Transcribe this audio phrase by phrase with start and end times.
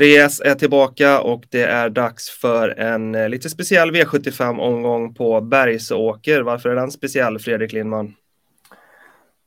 [0.00, 6.42] 3S är tillbaka och det är dags för en eh, lite speciell V75-omgång på Bergsåker.
[6.42, 8.14] Varför är den speciell, Fredrik Lindman?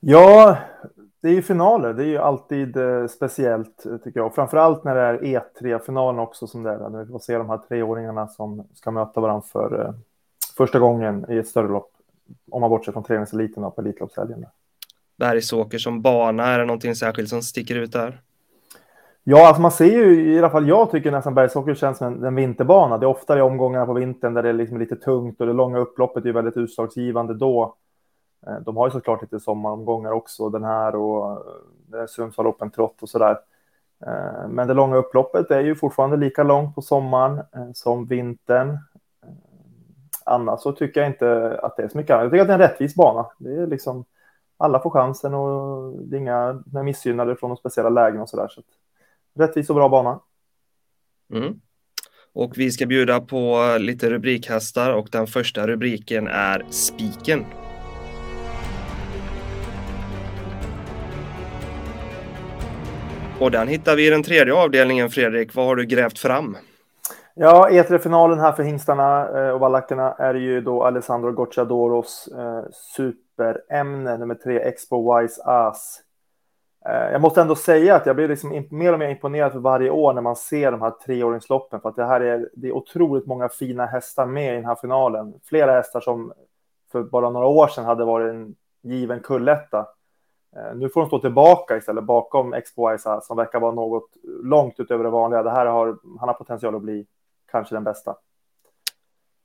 [0.00, 0.58] Ja,
[1.22, 1.92] det är ju finaler.
[1.92, 4.34] Det är ju alltid eh, speciellt tycker jag.
[4.34, 6.90] Framförallt när det är E3-finalen också som det är.
[6.90, 9.94] När vi får se de här treåringarna som ska möta varandra för eh,
[10.56, 11.92] första gången i ett större lopp.
[12.50, 14.46] Om man bortser från träningseliten på Elitloppshelgen.
[15.16, 18.20] Bergsåker som bana, är det någonting särskilt som sticker ut där?
[19.30, 22.24] Ja, alltså man ser ju i alla fall, jag tycker nästan Bergsåker känns som en,
[22.24, 22.98] en vinterbana.
[22.98, 25.78] Det är oftare omgångarna på vintern där det är liksom lite tungt och det långa
[25.78, 27.74] upploppet är väldigt utslagsgivande då.
[28.46, 31.32] Eh, de har ju såklart lite sommaromgångar också, den här och
[31.94, 33.38] eh, Sundsvall Open Trot och sådär.
[34.06, 38.78] Eh, men det långa upploppet är ju fortfarande lika långt på sommaren som vintern.
[40.24, 42.22] Annars så tycker jag inte att det är så mycket annat.
[42.22, 43.26] Jag tycker att det är en rättvis bana.
[43.38, 44.04] Det är liksom
[44.56, 48.48] alla får chansen och det är inga missgynnade från de speciella lägen och sådär.
[48.48, 48.62] Så
[49.38, 50.20] rättvis och bra bana.
[51.34, 51.54] Mm.
[52.34, 57.44] Och vi ska bjuda på lite rubrikhästar och den första rubriken är Spiken.
[63.40, 65.54] Och den hittar vi i den tredje avdelningen, Fredrik.
[65.54, 66.56] Vad har du grävt fram?
[67.34, 72.64] Ja, E3-finalen här för hingstarna eh, och valackerna är ju då Alessandro Gocciadoros eh,
[72.96, 76.00] superämne nummer tre, Expo Wise Ass.
[76.88, 79.90] Eh, jag måste ändå säga att jag blir liksom mer och mer imponerad för varje
[79.90, 83.26] år när man ser de här treåringsloppen för att det här är, det är otroligt
[83.26, 85.34] många fina hästar med i den här finalen.
[85.44, 86.32] Flera hästar som
[86.92, 89.86] för bara några år sedan hade varit en given kulletta.
[90.56, 94.10] Eh, nu får de stå tillbaka istället bakom Expo Isa som verkar vara något
[94.42, 95.42] långt utöver det vanliga.
[95.42, 97.06] Det här har, han har potential att bli
[97.50, 98.16] kanske den bästa.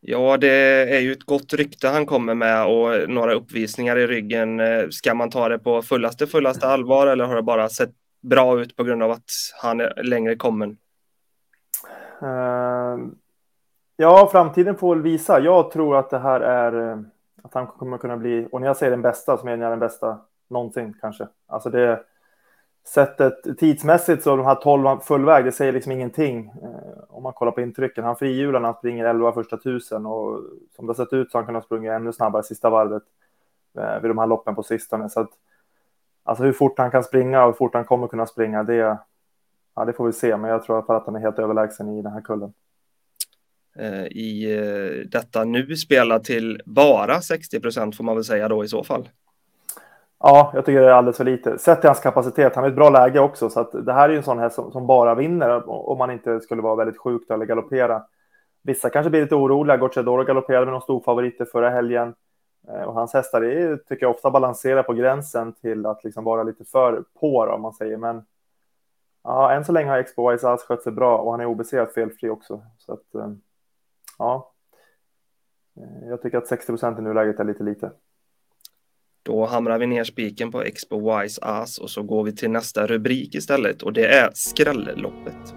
[0.00, 0.52] Ja, det
[0.96, 4.60] är ju ett gott rykte han kommer med och några uppvisningar i ryggen.
[4.60, 8.60] Eh, ska man ta det på fullaste, fullaste allvar eller har det bara sett bra
[8.60, 9.30] ut på grund av att
[9.62, 10.76] han är längre kommen?
[12.22, 13.14] Ehm,
[13.96, 15.40] ja, framtiden får väl visa.
[15.40, 16.98] Jag tror att det här är eh,
[17.42, 19.78] att han kommer kunna bli, och när jag säger den bästa så menar jag den
[19.78, 20.18] bästa
[20.50, 21.28] någonsin kanske.
[21.46, 22.00] Alltså det
[22.86, 26.52] sättet tidsmässigt så de här 12 fullväg, det säger liksom ingenting
[27.18, 28.04] om man kollar på intrycken.
[28.04, 30.40] Han frihjular när han springer 11 första tusen och
[30.76, 33.02] som det har sett ut så har han kunnat springa ännu snabbare sista varvet
[33.78, 35.08] eh, vid de här loppen på sistone.
[35.08, 35.30] Så att,
[36.24, 38.98] alltså hur fort han kan springa och hur fort han kommer kunna springa, det,
[39.74, 40.36] ja, det får vi se.
[40.36, 42.52] Men jag tror att han är helt överlägsen i den här kullen.
[43.76, 48.64] Eh, I eh, detta nu spela till bara 60 procent får man väl säga då
[48.64, 49.08] i så fall.
[50.20, 51.58] Ja, jag tycker det är alldeles för lite.
[51.58, 54.12] Sett till hans kapacitet, han har ett bra läge också, så att det här är
[54.12, 57.30] ju en sån här som, som bara vinner om man inte skulle vara väldigt sjuk
[57.30, 58.02] eller galoppera.
[58.62, 59.76] Vissa kanske blir lite oroliga.
[59.76, 62.14] Gocciadoro galopperade med de storfavoriter förra helgen
[62.68, 66.42] eh, och hans hästar är, tycker jag ofta balanserar på gränsen till att liksom vara
[66.42, 67.96] lite för på då, om man säger.
[67.96, 68.24] Men
[69.24, 72.30] ja, än så länge har Expo Wise skött sig bra och han är obesegrad felfri
[72.30, 72.62] också.
[72.78, 73.32] Så att eh,
[74.18, 74.52] ja,
[75.76, 77.90] eh, jag tycker att 60 procent i nuläget är lite lite.
[79.28, 82.86] Då hamrar vi ner spiken på Expo Wise Ass och så går vi till nästa
[82.86, 85.54] rubrik istället och det är skrälloppet.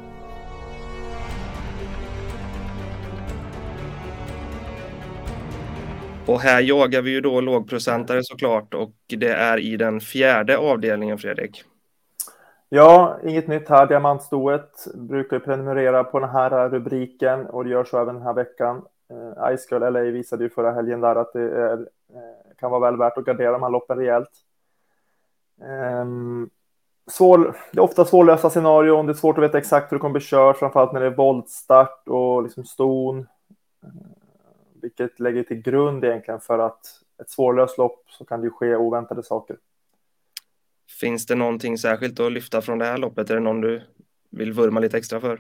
[6.28, 11.18] Och här jagar vi ju då lågprocentare såklart och det är i den fjärde avdelningen
[11.18, 11.64] Fredrik.
[12.70, 13.88] Ja, inget nytt här.
[13.88, 18.34] Diamantstoet brukar ju prenumerera på den här rubriken och det gör så även den här
[18.34, 18.82] veckan.
[19.12, 22.92] Eh, Ice Girl LA visade ju förra helgen där att det är eh, kan vara
[22.92, 24.30] väl värt att gardera de här loppen rejält.
[26.02, 26.50] Um,
[27.12, 29.06] svår, det är ofta svårlösa scenarion.
[29.06, 31.16] Det är svårt att veta exakt hur det kommer bli kört, framförallt när det är
[31.16, 33.28] voltstart och liksom ston.
[33.84, 33.92] Ehm,
[34.82, 36.86] vilket lägger till grund egentligen för att
[37.22, 39.58] ett svårlöst lopp så kan det ju ske oväntade saker.
[41.00, 43.30] Finns det någonting särskilt att lyfta från det här loppet?
[43.30, 43.82] Är det någon du
[44.30, 45.40] vill vurma lite extra för?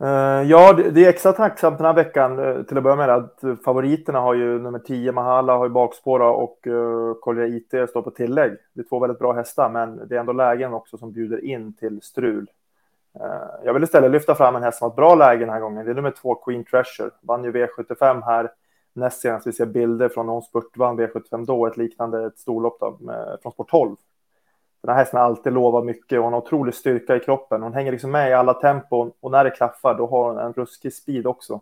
[0.00, 3.10] Uh, ja, det, det, är extra tacksamt den här veckan uh, till att börja med
[3.10, 7.90] att favoriterna har ju nummer 10 Mahala har ju bakspåra och eh, uh, Collier IT
[7.90, 8.52] står på tillägg.
[8.72, 11.72] Det är två väldigt bra hästar, men det är ändå lägen också som bjuder in
[11.72, 12.50] till strul.
[13.20, 15.60] Uh, jag vill istället lyfta fram en häst som har ett bra läge den här
[15.60, 15.84] gången.
[15.84, 17.10] Det är nummer två Queen Treasure.
[17.20, 18.50] Vann ju V75 här
[18.92, 19.46] näst senast.
[19.46, 23.38] Vi ser bilder från när hon spurtvann V75 då, ett liknande ett storlopp då, med,
[23.42, 23.96] från Sport 12.
[24.84, 27.62] Den här hästen har alltid lovat mycket och hon har otrolig styrka i kroppen.
[27.62, 30.52] Hon hänger liksom med i alla tempon och när det klaffar då har hon en
[30.52, 31.60] ruskig speed också.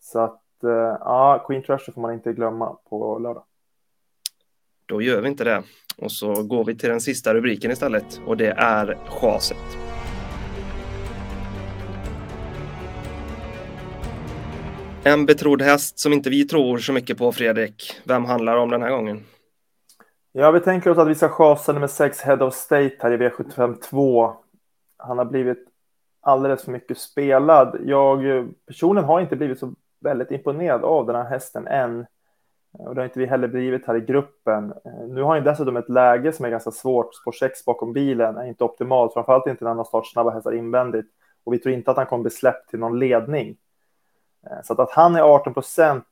[0.00, 0.70] Så att eh,
[1.00, 3.42] ja, Queen Treasure får man inte glömma på lördag.
[4.86, 5.62] Då gör vi inte det.
[5.98, 9.56] Och så går vi till den sista rubriken istället och det är chaset.
[15.04, 18.00] En betrodd häst som inte vi tror så mycket på, Fredrik.
[18.04, 19.24] Vem handlar om den här gången?
[20.36, 23.16] Ja, vi tänker oss att vi ska chasa nummer 6 Head of State här i
[23.16, 24.36] V75 2.
[24.96, 25.58] Han har blivit
[26.20, 27.80] alldeles för mycket spelad.
[27.84, 32.06] Jag eh, personligen har inte blivit så väldigt imponerad av den här hästen än.
[32.72, 34.74] Och det har inte vi heller blivit här i gruppen.
[34.84, 37.14] Eh, nu har han dessutom ett läge som är ganska svårt.
[37.14, 41.06] Spår 6 bakom bilen är inte optimalt, framförallt inte när han har startsnabba hästar invändigt.
[41.44, 43.56] Och vi tror inte att han kommer bli släppt till någon ledning.
[44.46, 46.04] Eh, så att, att han är 18 procent,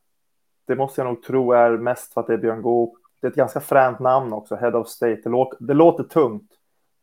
[0.67, 3.02] det måste jag nog tro är mest för att det är Björn Goop.
[3.23, 5.21] Det är ett ganska fränt namn också, Head of State.
[5.25, 6.51] Det, låter, det låter tungt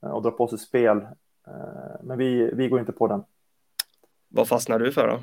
[0.02, 1.08] att dra på sig spel,
[2.02, 3.24] men vi, vi går inte på den.
[4.28, 5.20] Vad fastnar du för då?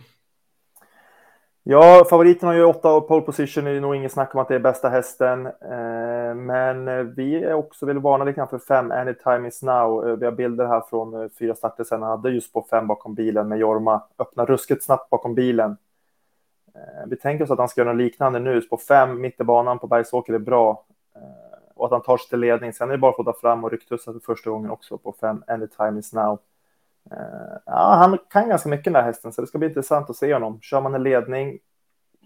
[1.68, 3.66] Ja, favoriten har ju åtta pole position.
[3.66, 5.46] Är nog ingen snack om att det är bästa hästen.
[5.46, 10.08] Eh, men vi är också vill varna lite grann för fem, Anytime is now.
[10.08, 12.02] Eh, vi har bilder här från eh, fyra starter sedan.
[12.02, 14.02] Han hade just på fem bakom bilen med Jorma.
[14.18, 15.76] Öppnar ruskigt snabbt bakom bilen.
[16.76, 18.60] Eh, vi tänker oss att han ska göra något liknande nu.
[18.60, 20.84] På fem, mitt i banan på Bergsåker är bra.
[21.16, 22.72] Eh, och att han tar sig till ledning.
[22.72, 25.12] Sen är det bara att få ta fram och rycktussa för första gången också på
[25.20, 26.38] fem, Anytime is now.
[27.10, 30.16] Eh, ja, han kan ganska mycket den där hästen, så det ska bli intressant att
[30.16, 30.60] se honom.
[30.60, 31.58] Kör man en ledning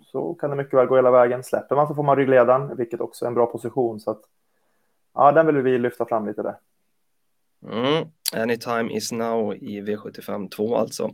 [0.03, 1.43] så kan det mycket väl gå hela vägen.
[1.43, 4.01] Släpper man så får man ryggledaren, vilket också är en bra position.
[4.01, 4.21] Så att,
[5.15, 6.57] ja, den vill vi lyfta fram lite där.
[7.73, 8.09] Mm.
[8.37, 11.11] Anytime is now i V75 2 alltså.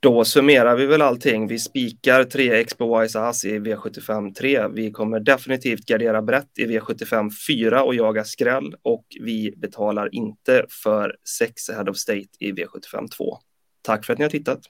[0.00, 1.46] Då summerar vi väl allting.
[1.46, 4.68] Vi spikar 3x på Wise Ass i V75 3.
[4.68, 10.66] Vi kommer definitivt gardera brett i V75 4 och jaga skräll och vi betalar inte
[10.82, 13.38] för 6 Head of State i V75 2.
[13.82, 14.60] Tack för att ni har tittat.